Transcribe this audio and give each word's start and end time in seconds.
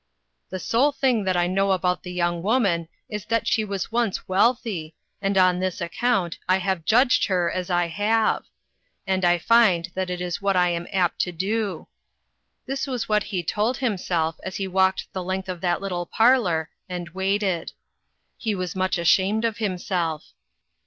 "The 0.49 0.57
sole 0.57 0.91
thing 0.91 1.25
that 1.25 1.37
I 1.37 1.45
know 1.45 1.73
about 1.73 2.01
the 2.01 2.11
young 2.11 2.41
woman 2.41 2.87
is 3.07 3.25
that 3.25 3.45
she 3.47 3.63
was 3.63 3.91
once 3.91 4.27
wealthy, 4.27 4.95
and 5.21 5.37
on 5.37 5.59
this 5.59 5.79
account 5.79 6.39
I 6.49 6.57
have 6.57 6.85
judged 6.85 7.25
her 7.27 7.51
as 7.51 7.69
I 7.69 7.85
have; 7.85 8.41
and 9.05 9.23
I 9.23 9.37
find 9.37 9.91
that 9.93 10.09
it 10.09 10.19
is 10.19 10.41
what 10.41 10.55
I 10.55 10.69
am 10.69 10.87
apt 10.91 11.19
to 11.21 11.31
do." 11.31 11.87
This 12.65 12.87
is 12.87 13.07
what 13.07 13.25
he 13.25 13.43
told 13.43 13.77
himself 13.77 14.37
as 14.41 14.55
384 14.55 14.55
INTERRUPTED. 14.57 14.57
he 14.57 14.75
walked 14.75 15.13
the 15.13 15.23
length 15.23 15.49
of 15.49 15.61
that 15.61 15.81
little 15.83 16.07
parlor, 16.07 16.71
and 16.89 17.09
waited. 17.09 17.73
He 18.39 18.55
was 18.55 18.75
much 18.75 18.97
ashamed 18.97 19.45
of 19.45 19.57
him 19.57 19.77
self. 19.77 20.31